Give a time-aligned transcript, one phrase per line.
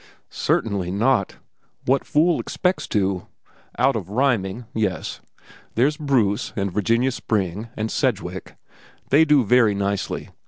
[0.31, 1.35] "Certainly not.
[1.85, 3.27] What fool expects to?
[3.77, 5.19] Out of rhyming, yes.
[5.75, 8.55] There's Bruce, and Virginia Spring, and Sedgwick.
[9.11, 10.29] They do very nicely.